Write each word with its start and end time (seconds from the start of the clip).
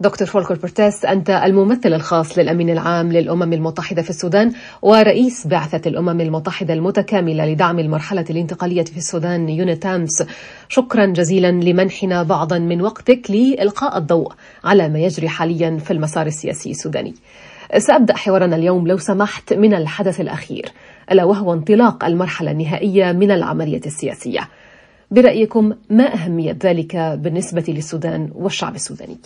دكتور 0.00 0.28
فولكر 0.28 0.54
بورتاس 0.54 1.04
أنت 1.04 1.30
الممثل 1.30 1.94
الخاص 1.94 2.38
للأمين 2.38 2.70
العام 2.70 3.12
للأمم 3.12 3.52
المتحدة 3.52 4.02
في 4.02 4.10
السودان 4.10 4.52
ورئيس 4.82 5.46
بعثة 5.46 5.88
الأمم 5.88 6.20
المتحدة 6.20 6.74
المتكاملة 6.74 7.46
لدعم 7.46 7.78
المرحلة 7.78 8.24
الانتقالية 8.30 8.84
في 8.84 8.96
السودان 8.96 9.48
يونيتامس. 9.48 10.24
شكرا 10.68 11.06
جزيلا 11.06 11.50
لمنحنا 11.50 12.22
بعضا 12.22 12.58
من 12.58 12.82
وقتك 12.82 13.30
لإلقاء 13.30 13.98
الضوء 13.98 14.32
على 14.64 14.88
ما 14.88 14.98
يجري 14.98 15.28
حاليا 15.28 15.78
في 15.78 15.90
المسار 15.90 16.26
السياسي 16.26 16.70
السوداني. 16.70 17.14
سأبدأ 17.78 18.16
حوارنا 18.16 18.56
اليوم 18.56 18.86
لو 18.86 18.96
سمحت 18.98 19.52
من 19.52 19.74
الحدث 19.74 20.20
الأخير 20.20 20.68
ألا 21.12 21.24
وهو 21.24 21.52
انطلاق 21.52 22.04
المرحلة 22.04 22.50
النهائية 22.50 23.12
من 23.12 23.30
العملية 23.30 23.82
السياسية. 23.86 24.48
برأيكم 25.10 25.72
ما 25.90 26.14
أهمية 26.14 26.56
ذلك 26.64 26.96
بالنسبة 26.96 27.64
للسودان 27.68 28.30
والشعب 28.34 28.74
السوداني؟ 28.74 29.18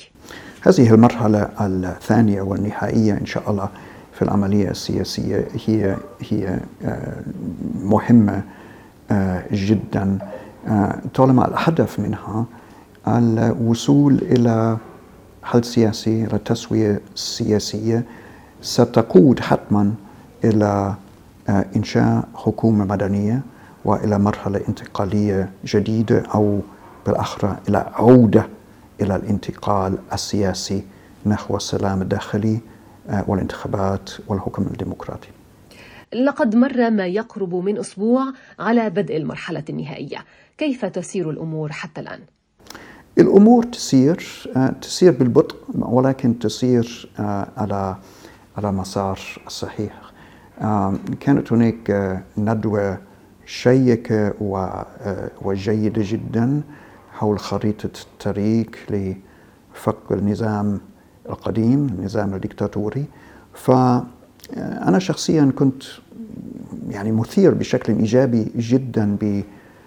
هذه 0.60 0.94
المرحلة 0.94 1.48
الثانية 1.60 2.42
والنهائية 2.42 3.12
إن 3.12 3.26
شاء 3.26 3.50
الله 3.50 3.68
في 4.12 4.22
العملية 4.22 4.70
السياسية. 4.70 5.48
هي 5.66 5.96
هي 6.30 6.58
مهمة 7.74 8.42
جدا. 9.52 10.18
طالما 11.14 11.48
الهدف 11.48 12.00
منها 12.00 12.46
الوصول 13.08 14.14
إلى 14.22 14.76
حل 15.42 15.64
سياسي 15.64 16.24
إلى 16.24 16.38
تسوية 16.38 17.00
سياسية 17.14 18.04
ستقود 18.62 19.40
حتما 19.40 19.94
إلى 20.44 20.94
إنشاء 21.76 22.28
حكومة 22.34 22.84
مدنية. 22.84 23.40
وإلى 23.84 24.18
مرحلة 24.18 24.60
انتقالية 24.68 25.50
جديدة 25.64 26.22
أو 26.34 26.60
بالآخرة 27.06 27.60
إلى 27.68 27.92
عودة 27.94 28.46
إلى 29.00 29.16
الانتقال 29.16 29.98
السياسي 30.12 30.84
نحو 31.26 31.56
السلام 31.56 32.02
الداخلي 32.02 32.60
والانتخابات 33.26 34.10
والحكم 34.28 34.62
الديمقراطي. 34.62 35.28
لقد 36.14 36.56
مر 36.56 36.90
ما 36.90 37.06
يقرب 37.06 37.54
من 37.54 37.78
أسبوع 37.78 38.32
على 38.58 38.90
بدء 38.90 39.16
المرحلة 39.16 39.64
النهائية، 39.70 40.24
كيف 40.58 40.84
تسير 40.84 41.30
الأمور 41.30 41.72
حتى 41.72 42.00
الآن؟ 42.00 42.20
الأمور 43.18 43.62
تسير 43.64 44.48
تسير 44.82 45.12
بالبطء 45.12 45.56
ولكن 45.74 46.38
تسير 46.38 47.10
على 47.56 47.96
على 48.56 48.72
مسار 48.72 49.20
صحيح. 49.48 49.92
كانت 51.20 51.52
هناك 51.52 52.18
ندوة 52.38 52.98
شيقة 53.46 54.34
وجيدة 55.42 56.02
جدا 56.06 56.62
حول 57.12 57.38
خريطة 57.38 57.90
الطريق 58.02 58.70
لفك 58.90 59.96
النظام 60.10 60.80
القديم 61.28 61.86
النظام 61.86 62.34
الدكتاتوري 62.34 63.04
فأنا 63.54 64.98
شخصيا 64.98 65.52
كنت 65.58 65.82
يعني 66.88 67.12
مثير 67.12 67.54
بشكل 67.54 67.92
إيجابي 67.98 68.52
جدا 68.56 69.16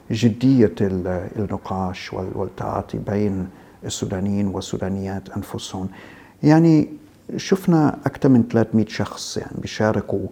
بجدية 0.09 0.75
النقاش 0.81 2.13
والتعاطي 2.13 2.97
بين 2.97 3.47
السودانيين 3.85 4.47
والسودانيات 4.47 5.29
أنفسهم. 5.29 5.87
يعني 6.43 6.89
شفنا 7.37 7.97
أكثر 8.05 8.29
من 8.29 8.43
300 8.51 8.85
شخص 8.87 9.37
يعني 9.37 9.57
بيشاركوا 9.61 10.27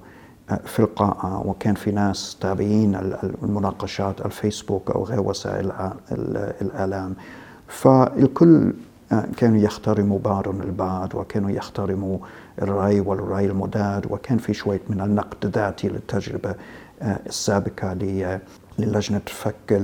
في 0.66 0.80
القاعة 0.80 1.48
وكان 1.48 1.76
في 1.76 1.92
ناس 1.92 2.38
تابعين 2.42 2.96
المناقشات 3.44 4.26
الفيسبوك 4.26 4.92
أو 4.92 5.04
غير 5.04 5.22
وسائل 5.22 5.72
الإعلام. 6.62 7.16
فالكل 7.68 8.74
كانوا 9.38 9.58
يحترموا 9.58 10.20
بعضهم 10.20 10.62
البعض 10.62 11.16
وكانوا 11.16 11.52
يحترموا 11.52 12.18
الرأي 12.62 13.00
والرأي 13.00 13.46
المداد 13.46 14.06
وكان 14.12 14.38
في 14.38 14.54
شوية 14.54 14.82
من 14.90 15.02
النقد 15.02 15.46
الذاتي 15.46 15.88
للتجربة 15.90 16.56
السابقة 17.02 17.94
للجنة 18.80 19.22
فك 19.28 19.82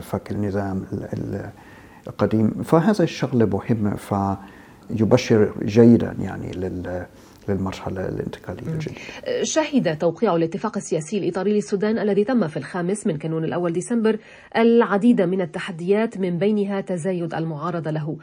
فك 0.00 0.30
النظام 0.30 0.84
القديم. 2.06 2.50
فهذا 2.64 3.04
الشغلة 3.04 3.46
مهمة 3.46 3.96
فيبشر 4.90 5.52
جيدا 5.62 6.14
يعني 6.20 6.52
لل 6.52 7.06
للمرحلة 7.48 8.08
الانتقالية 8.08 8.72
الجديدة. 8.72 9.00
شهد 9.42 9.98
توقيع 9.98 10.36
الاتفاق 10.36 10.76
السياسي 10.76 11.18
الإطاري 11.18 11.52
للسودان 11.52 11.98
الذي 11.98 12.24
تم 12.24 12.48
في 12.48 12.56
الخامس 12.56 13.06
من 13.06 13.16
كانون 13.16 13.44
الأول 13.44 13.72
ديسمبر 13.72 14.18
العديد 14.56 15.20
من 15.20 15.40
التحديات 15.40 16.18
من 16.18 16.38
بينها 16.38 16.80
تزايد 16.80 17.34
المعارضة 17.34 17.90
له. 17.90 18.16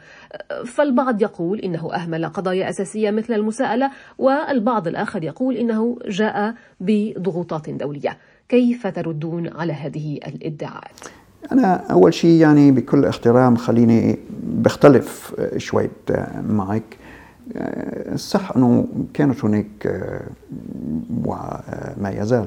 فالبعض 0.66 1.22
يقول 1.22 1.58
إنه 1.58 1.94
أهمل 1.94 2.26
قضايا 2.26 2.68
أساسية 2.68 3.10
مثل 3.10 3.32
المساءلة 3.32 3.90
والبعض 4.18 4.88
الآخر 4.88 5.24
يقول 5.24 5.56
إنه 5.56 5.98
جاء 6.08 6.54
بضغوطات 6.80 7.70
دولية. 7.70 8.18
كيف 8.48 8.86
تردون 8.86 9.48
على 9.48 9.72
هذه 9.72 10.18
الإدعاءات؟ 10.26 11.00
أنا 11.52 11.74
أول 11.74 12.14
شيء 12.14 12.40
يعني 12.40 12.70
بكل 12.70 13.04
احترام 13.04 13.56
خليني 13.56 14.18
بختلف 14.42 15.34
شوي 15.56 15.90
معك. 16.48 16.96
صح 18.16 18.52
أنه 18.56 18.86
كانت 19.14 19.44
هناك 19.44 20.00
وما 21.24 22.10
يزال 22.10 22.46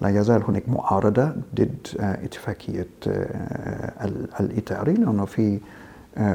لا 0.00 0.08
يزال 0.08 0.42
هناك 0.48 0.68
معارضة 0.68 1.32
ضد 1.54 1.86
اتفاقية 2.00 2.86
الإطاري 4.40 4.94
لأنه 4.94 5.24
في 5.24 5.58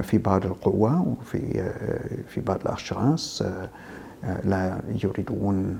في 0.01 0.17
بعض 0.17 0.45
القوى 0.45 1.03
وفي 1.19 1.71
في 2.27 2.41
بعض 2.41 2.59
الأشخاص 2.61 3.43
لا 4.43 4.79
يريدون 5.03 5.79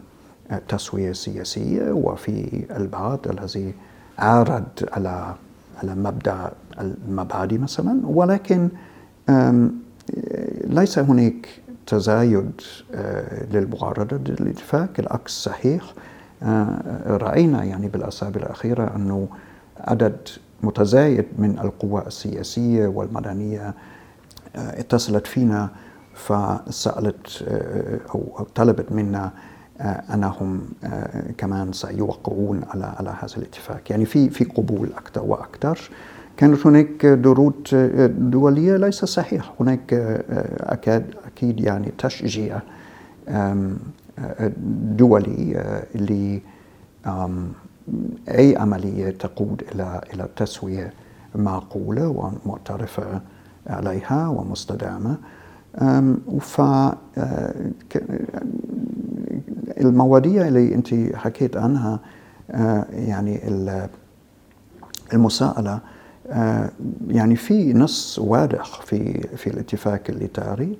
تسوية 0.67 1.11
سياسية 1.11 1.91
وفي 1.91 2.65
البعض 2.77 3.27
الذي 3.27 3.73
عارض 4.19 4.63
على 4.91 5.35
على 5.83 5.95
مبدأ 5.95 6.51
المبادئ 6.79 7.57
مثلا 7.57 7.99
ولكن 8.03 8.69
ليس 10.67 10.99
هناك 10.99 11.47
تزايد 11.87 12.61
للمعارضة 13.51 14.33
للإتفاق 14.33 14.89
العكس 14.99 15.31
صحيح 15.31 15.93
رأينا 17.07 17.63
يعني 17.63 17.87
بالأسابيع 17.87 18.43
الأخيرة 18.43 18.95
أنه 18.95 19.27
عدد 19.77 20.17
متزايد 20.63 21.25
من 21.37 21.59
القوى 21.59 22.03
السياسية 22.07 22.87
والمدنية 22.87 23.73
اتصلت 24.55 25.27
فينا 25.27 25.69
فسألت 26.15 27.43
أو 28.15 28.47
طلبت 28.55 28.91
منا 28.91 29.31
أنهم 30.13 30.61
كمان 31.37 31.73
سيوقعون 31.73 32.61
على 32.69 32.85
على 32.85 33.09
هذا 33.09 33.37
الاتفاق، 33.37 33.81
يعني 33.89 34.05
في 34.05 34.29
في 34.29 34.43
قبول 34.43 34.89
أكثر 34.97 35.21
وأكثر. 35.23 35.89
كانت 36.37 36.67
هناك 36.67 37.05
ضغوط 37.05 37.75
دولية 38.09 38.77
ليس 38.77 39.05
صحيح، 39.05 39.53
هناك 39.59 39.93
أكاد 40.59 41.05
أكيد 41.25 41.59
يعني 41.59 41.91
تشجيع 41.97 42.59
دولي 44.97 45.63
ل 45.95 46.39
أي 48.29 48.57
عملية 48.57 49.09
تقود 49.09 49.63
إلى 49.75 50.01
إلى 50.13 50.27
تسوية 50.35 50.93
معقولة 51.35 52.31
ومعترفة 52.45 53.21
عليها 53.67 54.27
ومستدامة. 54.27 55.17
ف 56.39 56.61
المواضيع 59.81 60.47
اللي 60.47 60.75
أنت 60.75 61.15
حكيت 61.15 61.57
عنها 61.57 61.99
يعني 62.93 63.39
المساءلة 65.13 65.79
يعني 67.07 67.35
في 67.35 67.73
نص 67.73 68.19
واضح 68.19 68.81
في 68.81 69.27
في 69.37 69.47
الاتفاق 69.49 70.01
الإطاري 70.09 70.77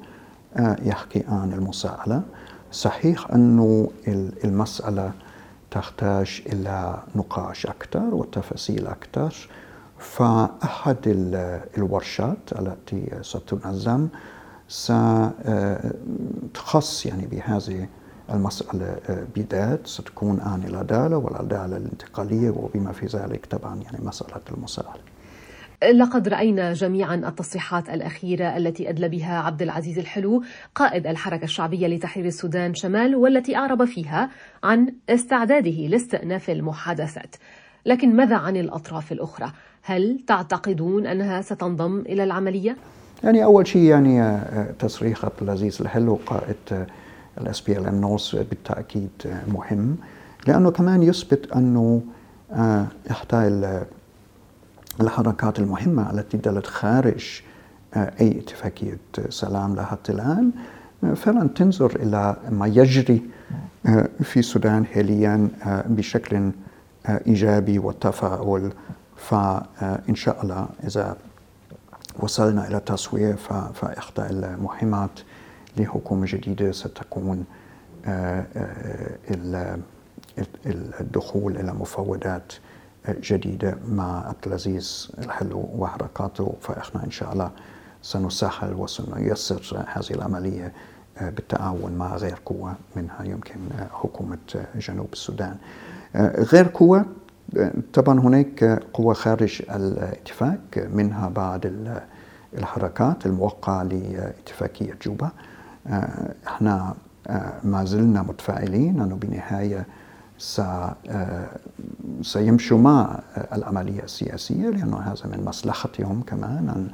يحكي 0.86 1.24
عن 1.28 1.54
المساءلة. 1.54 2.22
صحيح 2.72 3.32
أنه 3.32 3.90
المسألة 4.44 5.12
تحتاج 5.72 6.42
إلى 6.54 6.98
نقاش 7.16 7.66
أكثر 7.66 8.16
وتفاصيل 8.16 8.88
أكثر 8.88 9.50
فأحد 10.00 10.98
الورشات 11.78 12.38
التي 12.60 13.10
ستنظم 13.22 14.08
ستخص 16.54 17.06
يعني 17.06 17.26
بهذه 17.26 17.88
المسألة 18.34 18.96
بالذات 19.36 19.88
ستكون 19.88 20.40
عن 20.40 20.64
العدالة 20.64 21.18
والعدالة 21.18 21.78
الانتقالية 21.78 22.50
وبما 22.50 22.92
في 22.92 23.06
ذلك 23.06 23.46
طبعا 23.46 23.76
يعني 23.82 24.06
مسألة 24.06 24.42
المساءلة. 24.52 25.00
لقد 25.84 26.28
رأينا 26.28 26.74
جميعا 26.74 27.16
التصريحات 27.16 27.90
الأخيرة 27.90 28.58
التي 28.58 28.90
أدلى 28.90 29.10
بها 29.10 29.40
عبد 29.40 29.62
العزيز 29.62 30.00
الحلو 30.00 30.44
قائد 30.76 31.08
الحركة 31.08 31.44
الشعبية 31.44 31.88
لتحرير 31.88 32.26
السودان 32.26 32.76
شمال 32.76 33.16
والتي 33.16 33.56
أعرب 33.56 33.86
فيها 33.86 34.30
عن 34.64 34.94
استعداده 35.10 35.88
لاستئناف 35.88 36.50
المحادثات 36.50 37.36
لكن 37.86 38.16
ماذا 38.16 38.36
عن 38.36 38.58
الأطراف 38.58 39.12
الأخرى؟ 39.12 39.52
هل 39.82 40.20
تعتقدون 40.28 41.08
أنها 41.08 41.42
ستنضم 41.42 42.00
إلى 42.00 42.24
العملية؟ 42.24 42.78
يعني 43.24 43.44
أول 43.44 43.68
شيء 43.68 43.82
يعني 43.82 44.40
تصريح 44.80 45.26
عبد 45.26 45.42
العزيز 45.42 45.82
الحلو 45.82 46.20
قائد 46.26 46.86
ال 47.42 47.86
SPLM 47.86 48.02
North 48.02 48.36
بالتأكيد 48.36 49.10
مهم 49.48 49.98
لأنه 50.48 50.72
كمان 50.72 51.04
يثبت 51.04 51.52
أنه 51.52 52.02
احدى 53.12 53.48
الحركات 55.02 55.60
المهمة 55.60 56.12
التي 56.12 56.38
ظلت 56.38 56.68
خارج 56.68 57.42
أي 57.96 58.40
اتفاقية 58.40 58.98
سلام 59.30 59.76
لحتى 59.76 60.12
الان 60.12 60.52
فعلا 61.16 61.48
تنظر 61.48 61.96
إلى 61.96 62.36
ما 62.50 62.68
يجري 62.68 63.22
في 64.24 64.40
السودان 64.40 64.86
حاليا 64.86 65.50
بشكل 65.86 66.52
إيجابي 67.10 67.80
وتفاؤل. 67.80 68.72
فان 69.18 70.16
شاء 70.16 70.44
الله 70.44 70.68
إذا 70.84 71.18
وصلنا 72.20 72.68
إلى 72.68 72.80
تصوير 72.80 73.36
فاحدى 73.74 74.22
المهمات 74.30 75.20
لحكومة 75.78 76.26
جديدة 76.26 76.72
ستكون 76.72 77.44
الدخول 81.00 81.58
إلى 81.58 81.74
مفاوضات 81.74 82.54
جديدة 83.10 83.78
مع 83.88 84.28
عبد 84.28 84.48
العزيز. 84.48 85.12
الحلو 85.20 85.70
وحركاته 85.78 86.54
فاحنا 86.62 87.04
إن 87.04 87.12
شاء 87.12 87.34
الله 87.34 87.52
سنسهل 88.02 88.74
وسنيسر 88.74 89.86
هذه 89.88 90.12
العملية 90.12 90.74
بالتعاون 91.22 91.92
مع 91.92 92.16
غير 92.16 92.38
قوة 92.46 92.76
منها 92.96 93.24
يمكن 93.24 93.60
حكومة 93.92 94.38
جنوب 94.76 95.08
السودان. 95.14 95.56
غير 96.36 96.68
قوة 96.68 97.06
طبعا 97.94 98.20
هناك 98.20 98.64
قوة 98.94 99.14
خارج 99.14 99.62
الاتفاق 99.72 100.60
منها 100.94 101.30
بعض 101.30 101.62
الحركات 102.58 103.26
الموقعة 103.26 103.84
لاتفاقية 103.84 104.94
جوبا. 105.02 105.30
إحنا 106.48 106.96
ما 107.64 107.84
زلنا 107.86 108.22
متفائلين 108.22 109.02
انه 109.02 109.16
بنهاية 109.16 109.86
سيمشوا 112.22 112.78
مع 112.78 113.20
العملية 113.54 114.04
السياسية 114.04 114.70
لأنه 114.70 114.98
هذا 114.98 115.38
من 115.38 115.46
مصلحتهم 115.46 116.22
كمان 116.22 116.70
أن 116.70 116.88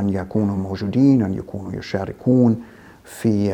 أن 0.00 0.08
يكونوا 0.10 0.56
موجودين 0.56 1.22
أن 1.22 1.34
يكونوا 1.34 1.72
يشاركون 1.72 2.62
في 3.04 3.48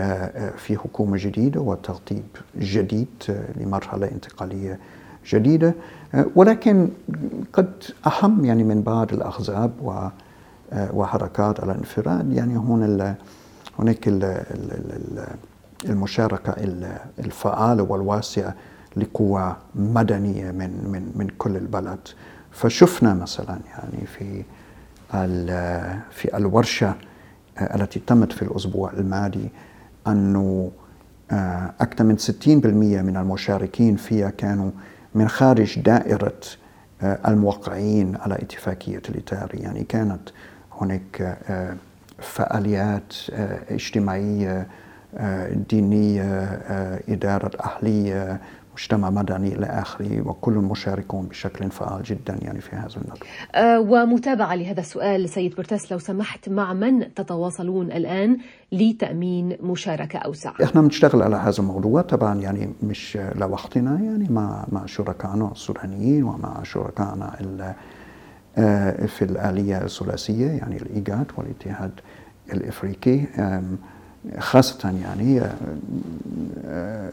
في 0.57 0.79
حكومة 0.79 1.17
جديدة 1.17 1.61
وترتيب 1.61 2.25
جديد 2.59 3.09
لمرحلة 3.57 4.07
انتقالية 4.11 4.79
جديدة. 5.33 5.75
ولكن 6.37 6.89
قد 7.53 7.73
أهم 8.07 8.45
يعني 8.45 8.65
من 8.65 8.83
بعض 8.83 9.13
الأحزاب 9.13 9.73
وحركات 10.73 11.61
على 11.61 11.73
الانفراد 11.73 12.33
يعني 12.33 12.57
هون 12.57 13.15
هناك 13.79 14.09
المشاركة 15.85 16.55
الفعالة 17.19 17.83
والواسعة 17.83 18.55
لقوى 18.97 19.57
مدنية 19.75 20.51
من 20.51 20.71
من 20.93 21.13
من 21.15 21.29
كل 21.39 21.57
البلد. 21.57 21.99
فشفنا 22.51 23.15
مثلا 23.15 23.59
يعني 23.69 24.07
في 24.07 24.43
في 26.11 26.37
الورشة 26.37 26.95
التي 27.61 28.01
تمت 28.07 28.33
في 28.33 28.43
الأسبوع 28.43 28.93
الماضي 28.93 29.49
أنه 30.07 30.71
أكثر 31.81 32.05
من 32.05 32.19
60% 32.19 32.27
من 32.47 33.17
المشاركين 33.17 33.97
فيها 33.97 34.31
كانوا 34.31 34.71
من 35.15 35.29
خارج 35.29 35.79
دائرة 35.79 36.41
الموقعين 37.03 38.17
على 38.17 38.35
اتفاقية 38.35 39.03
الإطار 39.09 39.51
يعني 39.55 39.85
كانت 39.85 40.29
هناك 40.81 41.39
فعاليات 42.19 43.15
اجتماعية 43.71 44.67
دينية 45.71 46.23
إدارة 47.09 47.51
أهلية 47.65 48.41
مجتمع 48.75 49.11
مدني 49.11 49.55
إلى 49.55 49.67
آخره 49.67 50.29
وكل 50.29 50.53
المشاركون 50.53 51.27
بشكل 51.27 51.71
فعال 51.71 52.03
جدا 52.03 52.39
يعني 52.43 52.61
في 52.61 52.77
هذا 52.77 52.97
الندوه. 52.97 53.17
أه 53.55 53.81
ومتابعة 53.81 54.55
لهذا 54.55 54.81
السؤال 54.81 55.29
سيد 55.29 55.55
برتاس 55.55 55.93
لو 55.93 55.99
سمحت 55.99 56.49
مع 56.49 56.73
من 56.73 57.15
تتواصلون 57.15 57.93
الآن 57.93 58.39
لتأمين 58.73 59.57
مشاركة 59.63 60.19
أوسع؟ 60.19 60.53
إحنا 60.63 60.81
بنشتغل 60.81 61.23
على 61.23 61.37
هذا 61.37 61.59
الموضوع 61.59 62.03
طبعا 62.03 62.35
يعني 62.41 62.73
مش 62.83 63.19
لوحدنا 63.35 64.01
يعني 64.01 64.27
مع 64.31 64.65
مع 64.73 64.87
شركائنا 64.87 65.53
السودانيين 65.53 66.25
ومع 66.25 66.63
شركائنا 66.63 67.75
في 69.07 69.23
الآلية 69.23 69.85
الثلاثية 69.85 70.47
يعني 70.47 70.77
الإيجاد 70.77 71.27
والاتحاد 71.37 71.91
الإفريقي 72.53 73.21
خاصة 74.39 74.91
يعني 75.03 75.43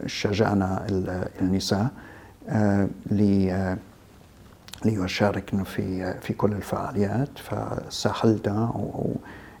شجعنا 0.06 0.86
النساء 1.40 1.88
ليشاركن 4.84 5.64
في 5.64 6.14
في 6.20 6.32
كل 6.32 6.52
الفعاليات 6.52 7.28
فسهلنا 7.38 8.72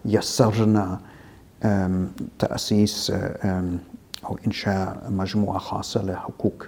ويسرنا 0.04 1.00
تأسيس 2.38 3.12
أو 4.24 4.38
إنشاء 4.46 5.06
مجموعة 5.10 5.58
خاصة 5.58 6.02
لحقوق 6.02 6.66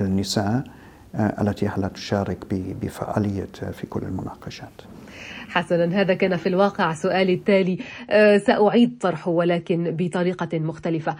النساء 0.00 0.64
التي 1.14 1.68
هلا 1.68 1.88
تشارك 1.88 2.38
بفعالية 2.50 3.48
في 3.72 3.86
كل 3.86 4.02
المناقشات. 4.02 4.82
حسنا 5.48 6.00
هذا 6.00 6.14
كان 6.14 6.36
في 6.36 6.48
الواقع 6.48 6.94
سؤالي 6.94 7.34
التالي. 7.34 7.78
سأعيد 8.46 8.98
طرحه 9.00 9.30
ولكن 9.30 9.96
بطريقة 9.98 10.58
مختلفة. 10.58 11.16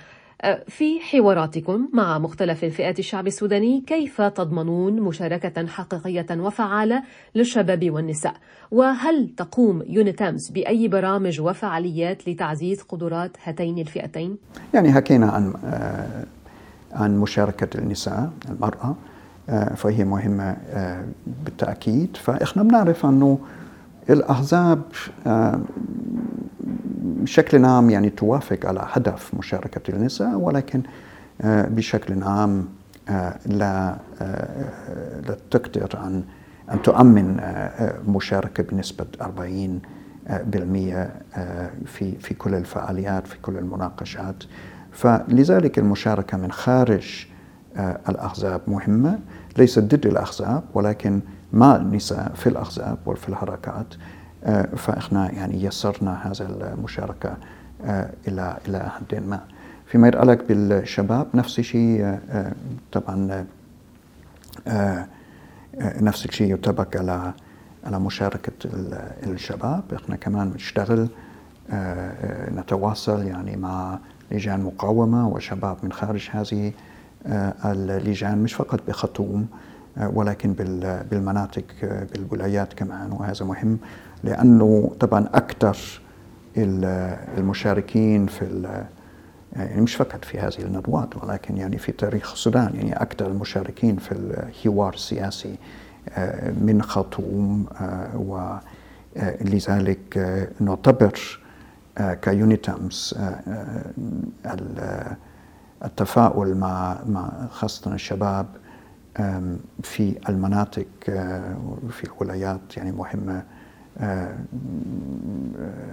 في 0.68 1.00
حواراتكم 1.00 1.88
مع 1.92 2.18
مختلف 2.18 2.64
فئات 2.64 2.98
الشعب 2.98 3.26
السوداني 3.26 3.82
كيف 3.86 4.20
تضمنون 4.20 5.00
مشاركة 5.00 5.66
حقيقية 5.66 6.26
وفعالة 6.30 7.02
للشباب 7.34 7.90
والنساء؟ 7.90 8.34
وهل 8.70 9.28
تقوم 9.36 9.82
يونيتامس 9.86 10.50
بأي 10.50 10.88
برامج 10.88 11.40
وفعاليات 11.40 12.28
لتعزيز 12.28 12.82
قدرات 12.82 13.30
هاتين 13.44 13.78
الفئتين؟ 13.78 14.36
يعني 14.74 14.92
حكينا 14.92 15.26
عن 15.26 15.54
عن 16.92 17.18
مشاركة 17.18 17.78
النساء 17.78 18.30
المرأة. 18.50 18.96
فهي 19.76 20.04
مهمة 20.04 20.56
بالتأكيد. 21.26 22.16
فإحنا 22.16 22.62
بنعرف 22.62 23.06
أنه 23.06 23.38
الأحزاب 24.10 24.82
بشكل 27.04 27.64
عام 27.64 27.90
يعني 27.90 28.10
توافق 28.10 28.66
على 28.66 28.86
هدف 28.92 29.34
مشاركة 29.34 29.94
النساء 29.94 30.34
ولكن 30.36 30.82
بشكل 31.44 32.22
عام 32.22 32.68
لا 33.46 33.96
لا 35.26 35.36
تقدر 35.50 35.98
أن 36.04 36.24
أن 36.72 36.82
تؤمن 36.82 37.40
مشاركة 38.08 38.62
بنسبة 38.62 39.06
40 39.22 39.80
بالمية 40.30 41.10
في 41.86 42.12
في 42.18 42.34
كل 42.34 42.54
الفعاليات 42.54 43.26
في 43.26 43.38
كل 43.42 43.56
المناقشات. 43.58 44.44
فلذلك 44.92 45.78
المشاركة 45.78 46.38
من 46.38 46.52
خارج 46.52 47.26
الأحزاب 48.08 48.60
مهمة 48.68 49.18
ليست 49.58 49.78
ضد 49.78 50.06
الأحزاب 50.06 50.62
ولكن 50.74 51.20
مع 51.52 51.76
النساء 51.76 52.32
في 52.34 52.48
الأحزاب 52.48 52.98
وفي 53.06 53.28
الحركات. 53.28 53.86
فإحنا 54.76 55.30
يعني 55.32 55.64
يسرنا 55.64 56.30
هذا 56.30 56.46
المشاركة 56.74 57.36
إلى 58.28 58.56
إلى 58.68 58.90
حد 58.90 59.14
ما. 59.14 59.40
فيما 59.86 60.08
يتعلق 60.08 60.38
بالشباب 60.48 61.26
نفس 61.34 61.58
الشيء 61.58 62.18
طبعا 62.92 63.46
نفس 65.82 66.26
الشيء 66.26 66.54
يطبق 66.54 66.96
على 66.96 67.32
على 67.84 68.00
مشاركة 68.00 68.52
الشباب. 69.26 69.82
إحنا 69.96 70.16
كمان 70.16 70.50
بنشتغل 70.50 71.08
نتواصل 72.56 73.26
يعني 73.26 73.56
مع 73.56 73.98
لجان 74.30 74.60
مقاومة 74.60 75.28
وشباب 75.28 75.76
من 75.82 75.92
خارج 75.92 76.28
هذه 76.32 76.72
اللجان 77.64 78.38
مش 78.38 78.54
فقط 78.54 78.80
بخرطوم 78.88 79.46
ولكن 80.00 80.52
بالمناطق 81.10 81.64
بالولايات 81.82 82.72
كمان 82.72 83.12
وهذا 83.12 83.46
مهم 83.46 83.78
لأنه 84.24 84.92
طبعا 85.00 85.26
أكثر 85.34 85.76
المشاركين 87.38 88.26
في 88.26 88.68
يعني 89.56 89.80
مش 89.80 89.94
فقط 89.94 90.24
في 90.24 90.38
هذه 90.38 90.58
الندوات 90.58 91.16
ولكن 91.24 91.56
يعني 91.56 91.78
في 91.78 91.92
تاريخ 91.92 92.32
السودان 92.32 92.70
يعني 92.74 92.92
أكثر 92.92 93.26
المشاركين 93.26 93.96
في 93.96 94.12
الحوار 94.12 94.94
السياسي 94.94 95.56
من 96.60 96.82
خرطوم 96.82 97.66
ولذلك 99.26 100.18
نعتبر 100.60 101.40
كيونيتامس 101.98 103.18
التفاؤل 105.84 106.54
مع 106.54 106.98
مع 107.06 107.46
خاصة 107.50 107.94
الشباب 107.94 108.46
في 109.82 110.14
المناطق 110.28 110.86
في 111.90 112.04
الولايات 112.04 112.76
يعني 112.76 112.92
مهمة 112.92 113.42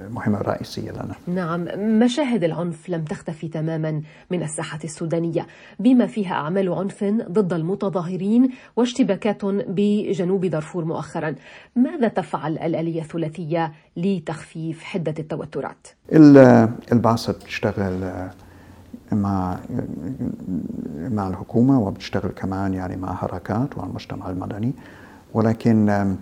مهمة 0.10 0.42
رئيسية 0.42 0.92
لنا 0.92 1.16
نعم 1.28 1.66
مشاهد 2.00 2.44
العنف 2.44 2.90
لم 2.90 3.04
تختفي 3.04 3.48
تماما 3.48 4.02
من 4.32 4.44
الساحة 4.44 4.80
السودانية 4.84 5.48
بما 5.80 6.08
فيها 6.08 6.34
أعمال 6.34 6.70
عنف 6.70 7.04
ضد 7.30 7.54
المتظاهرين 7.54 8.50
واشتباكات 8.76 9.46
بجنوب 9.46 10.46
دارفور 10.46 10.86
مؤخرا 10.86 11.36
ماذا 11.76 12.08
تفعل 12.08 12.58
الآلية 12.58 13.02
الثلاثية 13.02 13.72
لتخفيف 13.98 14.84
حدة 14.84 15.16
التوترات؟ 15.20 15.88
البعثة 16.92 17.34
تشتغل 17.34 18.30
مع 19.12 19.58
مع 20.98 21.28
الحكومة 21.28 21.80
وبتشتغل 21.80 22.32
كمان 22.32 22.74
يعني 22.74 22.96
مع 22.96 23.14
حركات 23.14 23.78
والمجتمع 23.78 24.30
المدني. 24.30 24.74
ولكن 25.34 26.16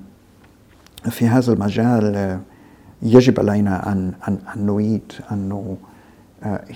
في 1.09 1.27
هذا 1.27 1.53
المجال 1.53 2.39
يجب 3.01 3.39
علينا 3.39 3.91
أن 3.91 4.13
أن, 4.27 4.39
أن 4.55 4.65
نريد 4.65 5.11
أن 5.31 5.77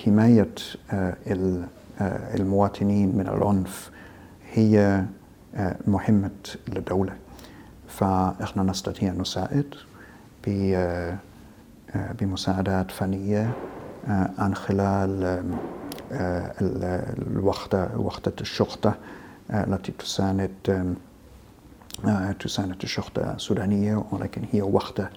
حماية 0.05 0.55
المواطنين 2.39 3.17
من 3.17 3.27
العنف 3.27 3.91
هي 4.53 5.03
مهمة 5.87 6.29
للدولة. 6.67 7.13
فإحنا 7.87 8.63
نستطيع 8.63 9.11
أن 9.11 9.21
نساعد 9.21 9.75
بمساعدات 12.19 12.91
فنية 12.91 13.53
عن 14.37 14.55
خلال 14.55 15.43
الوحدة 16.11 17.89
وحدة 17.97 18.33
الشرطة 18.41 18.95
التي 19.49 19.91
تساند 19.91 20.51
تساند 22.39 22.75
الشرطة 22.83 23.33
السودانية 23.33 24.03
ولكن 24.11 24.41
هي 24.51 24.61
وحدة 24.61 25.09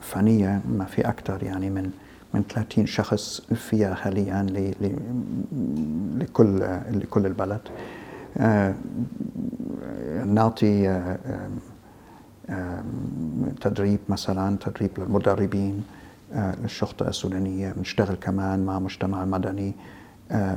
فنية 0.00 0.60
ما 0.68 0.84
في 0.84 1.08
أكثر 1.08 1.42
يعني 1.42 1.70
من 1.70 1.90
من 2.34 2.42
30 2.42 2.86
شخص 2.86 3.40
فيها 3.40 3.94
حاليا 3.94 4.46
لكل 6.18 6.60
لكل 6.90 7.26
البلد. 7.26 7.60
نعطي 10.26 11.04
تدريب 13.60 13.98
مثلا 14.08 14.56
تدريب 14.60 14.90
للمدربين 14.98 15.84
للشرطة 16.34 17.08
السودانية 17.08 17.72
بنشتغل 17.72 18.14
كمان 18.14 18.66
مع 18.66 18.78
مجتمع 18.78 19.24
مدني. 19.24 19.74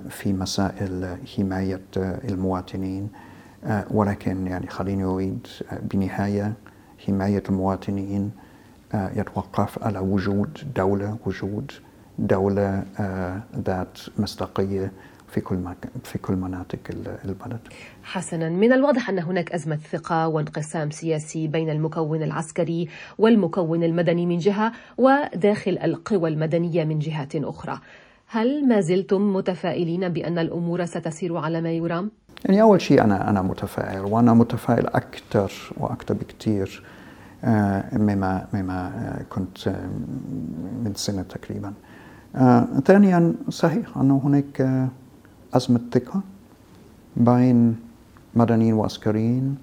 في 0.09 0.33
مسائل 0.33 1.17
حماية 1.37 1.81
المواطنين 1.97 3.09
ولكن 3.91 4.47
يعني 4.47 4.67
خليني 4.67 5.03
أريد 5.03 5.47
بنهاية 5.81 6.53
حماية 7.07 7.43
المواطنين 7.49 8.31
يتوقف 8.93 9.83
على 9.83 9.99
وجود 9.99 10.57
دولة 10.75 11.17
وجود 11.25 11.71
دولة 12.19 12.83
ذات 13.65 13.99
مصداقية 14.19 14.91
في 15.27 15.41
كل 15.41 15.59
في 16.03 16.17
كل 16.17 16.33
مناطق 16.35 16.79
البلد. 17.25 17.59
حسنا، 18.03 18.49
من 18.49 18.73
الواضح 18.73 19.09
أن 19.09 19.19
هناك 19.19 19.51
أزمة 19.51 19.75
ثقة 19.75 20.27
وانقسام 20.27 20.91
سياسي 20.91 21.47
بين 21.47 21.69
المكون 21.69 22.23
العسكري 22.23 22.89
والمكون 23.17 23.83
المدني 23.83 24.25
من 24.25 24.37
جهة 24.37 24.71
وداخل 24.97 25.77
القوى 25.83 26.29
المدنية 26.29 26.83
من 26.83 26.99
جهات 26.99 27.35
أخرى. 27.35 27.79
هل 28.29 28.67
ما 28.67 28.81
زلتم 28.81 29.33
متفائلين 29.33 30.09
بأن 30.09 30.39
الأمور 30.39 30.85
ستسير 30.85 31.37
على 31.37 31.61
ما 31.61 31.71
يرام؟ 31.71 32.11
يعني 32.45 32.61
أول 32.61 32.81
شيء 32.81 33.03
أنا 33.03 33.29
أنا 33.29 33.41
متفائل 33.41 33.99
وأنا 33.99 34.33
متفائل 34.33 34.87
أكثر 34.87 35.51
وأكثر 35.77 36.13
بكثير 36.13 36.83
مما 37.93 38.47
مما 38.53 38.91
كنت 39.29 39.67
من 40.83 40.91
سنة 40.95 41.21
تقريبا. 41.21 41.73
ثانيا 42.85 43.33
صحيح 43.49 43.97
انه 43.97 44.21
هناك 44.23 44.87
أزمة 45.53 45.79
ثقة 45.93 46.21
بين 47.17 47.75
مدنيين 48.35 48.73
وعسكريين 48.73 49.55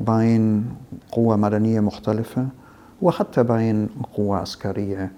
بين 0.00 0.64
قوى 1.12 1.36
مدنية 1.36 1.80
مختلفة 1.80 2.46
وحتى 3.02 3.42
بين 3.42 3.88
قوى 4.16 4.38
عسكرية 4.38 5.12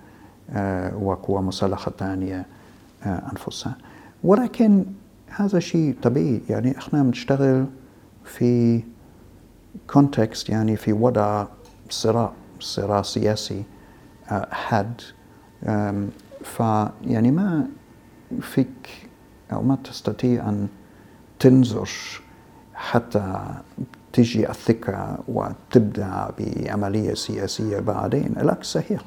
وقوى 1.02 1.42
مسلحة 1.42 1.92
ثانية 1.99 2.46
أنفسها. 3.06 3.76
ولكن 4.25 4.84
هذا 5.28 5.58
شيء 5.58 5.96
طبيعي. 6.02 6.40
يعني 6.50 6.78
إحنا 6.78 7.02
بنشتغل 7.02 7.66
في 8.25 8.82
كونتكست 9.90 10.49
يعني 10.49 10.76
في 10.76 10.92
وضع 10.92 11.46
صراع 11.90 12.32
صراع 12.61 13.02
سياسي 13.02 13.62
حاد. 14.50 15.00
فيعني 16.42 17.30
ما 17.30 17.66
فيك 18.40 19.08
أو 19.52 19.62
ما 19.62 19.76
تستطيع 19.84 20.49
أن 20.49 20.68
تنظر 21.38 21.90
حتى 22.75 23.54
تجي 24.12 24.50
الثقة 24.50 25.18
وتبدأ 25.28 26.30
بعملية 26.38 27.14
سياسية 27.14 27.78
بعدين. 27.78 28.34
العكس 28.38 28.66
صحيح. 28.66 29.00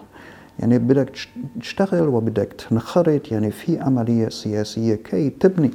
يعني 0.60 0.78
بدك 0.80 1.12
تشتغل 1.60 2.08
وبدك 2.08 2.54
تنخرط 2.70 3.32
يعني 3.32 3.52
في 3.52 3.80
عملية 3.80 4.30
سياسية 4.30 4.96
كي 4.96 5.30
تبني 5.30 5.72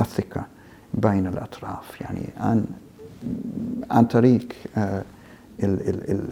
الثقة 0.00 0.46
بين 0.94 1.26
الأطراف 1.26 2.00
يعني 2.00 2.28
عن 2.36 2.64
عن 3.90 4.04
طريق 4.04 4.48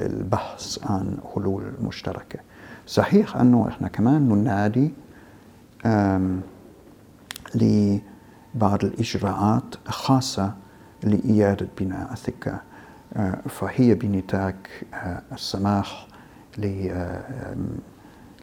البحث 0.00 0.78
عن 0.90 1.16
حلول 1.34 1.62
مشتركة. 1.82 2.38
صحيح 2.86 3.36
أنه 3.36 3.68
إحنا 3.68 3.88
كمان 3.88 4.28
ننادي 4.28 4.90
لبعض 7.54 8.84
الإجراءات 8.84 9.74
خاصة 9.86 10.52
لإعادة 11.04 11.68
بناء 11.80 12.12
الثقة 12.12 12.60
فهي 13.48 13.94
بنتاج 13.94 14.54
السماح 15.32 16.06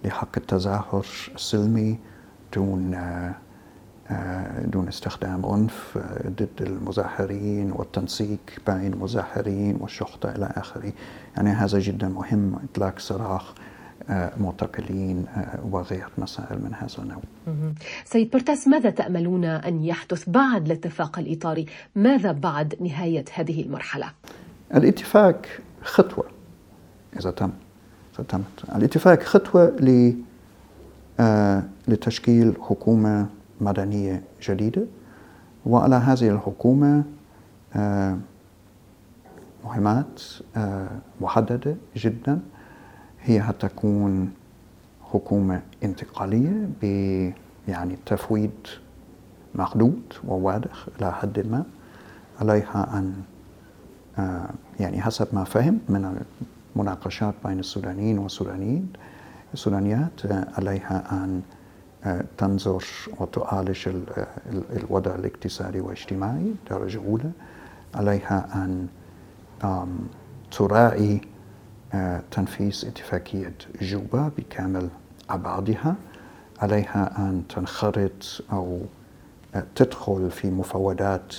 لحق 0.06 0.38
التظاهر 0.38 1.06
السلمي 1.36 2.00
دون 2.56 2.92
دون 4.66 4.88
استخدام 4.88 5.46
عنف 5.46 5.98
ضد 6.28 6.62
المظاهرين 6.62 7.72
والتنسيق 7.72 8.40
بين 8.68 8.94
المظاهرين 8.94 9.78
والشرطة 9.80 10.36
إلى 10.36 10.54
آخره. 10.56 10.94
يعني 11.38 11.50
هذا 11.50 11.80
جدا 11.80 12.08
مهم 12.08 12.56
إطلاق 12.56 13.00
سراح 13.00 13.54
معتقلين 14.38 15.26
وغير 15.72 16.08
مسائل 16.18 16.62
من 16.62 16.74
هذا 16.74 16.98
النوع. 17.00 17.22
سيد 18.06 18.32
برتاس 18.32 18.68
ماذا 18.68 18.90
تأملون 18.90 19.46
أن 19.46 19.84
يحدث 19.84 20.30
بعد 20.30 20.66
الاتفاق 20.66 21.20
الإطاري؟ 21.20 21.66
ماذا 21.96 22.32
بعد 22.32 22.76
نهاية 22.82 23.26
هذه 23.34 23.62
المرحلة؟ 23.62 24.12
الاتفاق 24.76 25.46
خطوة 25.82 26.26
إذا 27.20 27.32
تم. 27.32 27.52
تمت. 28.24 28.76
الاتفاق 28.76 29.24
خطوة 29.24 29.66
ل 29.68 30.14
لتشكيل 31.88 32.54
حكومة 32.62 33.28
مدنية 33.62 34.24
جديدة. 34.44 34.86
وعلى 35.66 35.96
هذه 35.96 36.30
الحكومة 36.30 37.04
مهمات 39.66 40.22
محددة 41.22 41.76
جدا. 41.98 42.40
هي 43.22 43.40
هتكون 43.40 44.32
حكومة 45.12 45.62
انتقالية 45.84 46.70
ب 46.82 46.86
يعني 47.68 47.98
تفويض 48.06 48.52
محدود 49.56 50.02
وواضح 50.28 50.86
إلى 51.00 51.14
حد 51.14 51.40
ما 51.40 51.64
عليها 52.42 52.98
أن 52.98 53.14
يعني 54.80 55.02
حسب 55.02 55.28
ما 55.34 55.44
فهمت 55.44 55.82
من 55.90 56.22
المناقشات 56.78 57.34
بين 57.46 57.60
السودانيين 57.60 58.20
والسودانيين 58.20 58.94
السودانيات 59.54 60.22
عليها 60.58 61.04
أن 61.12 61.42
تنظر 62.38 62.84
وتعالج 63.20 63.90
الوضع 64.54 65.16
الاقتصادي 65.16 65.82
والاجتماعي 65.82 66.54
درجة 66.70 66.98
أولى. 66.98 67.32
عليها 67.96 68.48
أن 68.56 68.88
تراعي 70.52 71.22
تنفيذ 72.32 72.84
اتفاقية 72.88 73.54
جوبا 73.82 74.32
بكامل 74.38 74.90
أبعادها. 75.30 75.96
عليها 76.60 77.18
أن 77.18 77.44
تنخرط 77.50 78.44
أو 78.52 78.82
تدخل 79.76 80.32
في 80.32 80.52
مفاوضات 80.52 81.36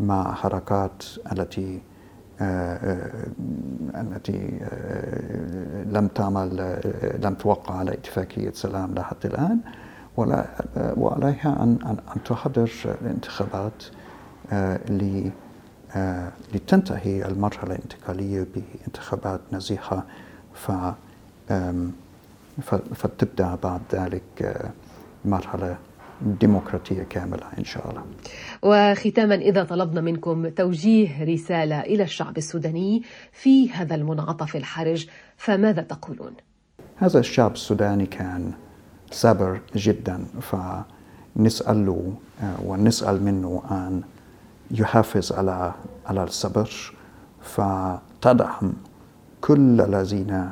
مع 0.00 0.34
حركات 0.34 1.04
التي 1.32 1.80
التي 3.94 4.60
لم 5.86 6.08
تعمل 6.14 6.80
لم 7.22 7.34
توقع 7.34 7.74
على 7.74 7.92
اتفاقية 7.92 8.50
سلام 8.52 8.94
لحد 8.94 9.16
الآن. 9.24 9.58
ولا 10.16 10.46
وعليها 10.76 11.62
أن 11.62 11.96
أن 12.16 12.22
تحضر 12.24 12.70
الانتخابات 13.02 13.84
لتنتهي 16.54 17.26
المرحلة 17.26 17.74
الانتقالية 17.74 18.46
بانتخابات 18.54 19.40
نزيهة 19.52 20.04
فتبدأ 22.94 23.54
بعد 23.62 23.80
ذلك 23.92 24.70
مرحلة 25.24 25.76
ديمقراطية 26.22 27.02
كاملة 27.02 27.46
إن 27.58 27.64
شاء 27.64 27.90
الله 27.90 28.02
وختاما 28.62 29.34
إذا 29.34 29.64
طلبنا 29.64 30.00
منكم 30.00 30.48
توجيه 30.48 31.24
رسالة 31.24 31.80
إلى 31.80 32.02
الشعب 32.02 32.38
السوداني 32.38 33.02
في 33.32 33.70
هذا 33.70 33.94
المنعطف 33.94 34.56
الحرج 34.56 35.06
فماذا 35.36 35.82
تقولون؟ 35.82 36.32
هذا 36.96 37.18
الشعب 37.18 37.52
السوداني 37.52 38.06
كان 38.06 38.52
صبر 39.10 39.60
جدا 39.76 40.24
فنسأله 41.36 42.12
ونسأل 42.64 43.22
منه 43.22 43.62
أن 43.70 44.02
يحافظ 44.70 45.32
على 45.32 45.74
على 46.06 46.24
الصبر 46.24 46.92
فتدعم 47.42 48.72
كل 49.40 49.80
الذين 49.80 50.50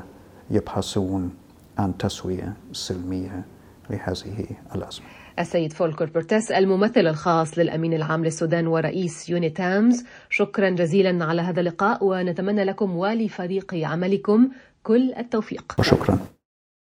يبحثون 0.51 1.31
عن 1.79 1.99
تسوية 1.99 2.55
سلمية 2.73 3.45
لهذه 3.91 4.47
الأزمة 4.75 5.18
السيد 5.39 5.73
فولكر 5.73 6.05
بورتس 6.07 6.51
الممثل 6.53 7.07
الخاص 7.07 7.59
للأمين 7.59 7.95
العام 7.95 8.25
للسودان 8.25 8.67
ورئيس 8.67 9.29
يونيتامس 9.31 10.05
شكرا 10.31 10.71
جزيلا 10.71 11.25
على 11.25 11.43
هذا 11.43 11.61
اللقاء 11.61 12.05
ونتمنى 12.05 12.65
لكم 12.65 12.97
ولفريق 12.97 13.75
عملكم 13.75 14.49
كل 14.83 15.13
التوفيق. 15.19 15.75
وشكرا. 15.79 16.38